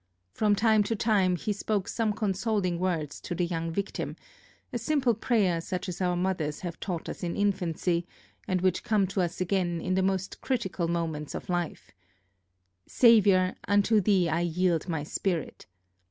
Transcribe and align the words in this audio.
From 0.33 0.55
time 0.55 0.81
to 0.85 0.95
time 0.95 1.35
he 1.35 1.53
spoke 1.53 1.87
some 1.87 2.11
consoling 2.11 2.79
words 2.79 3.21
to 3.21 3.35
the 3.35 3.45
young 3.45 3.69
victim, 3.71 4.15
a 4.73 4.79
simple 4.79 5.13
prayer 5.13 5.61
such 5.61 5.87
as 5.87 6.01
our 6.01 6.15
mothers 6.15 6.61
have 6.61 6.79
taught 6.79 7.07
us 7.07 7.21
in 7.21 7.35
infancy, 7.35 8.07
and 8.47 8.61
which 8.61 8.83
come 8.83 9.05
to 9.05 9.21
us 9.21 9.39
again 9.39 9.79
in 9.79 9.93
the 9.93 10.01
most 10.01 10.41
critical 10.41 10.87
moments 10.87 11.35
of 11.35 11.49
life: 11.49 11.91
"Savior, 12.87 13.53
unto 13.67 14.01
thee 14.01 14.27
I 14.27 14.39
yield 14.39 14.89
my 14.89 15.03
spirit. 15.03 15.67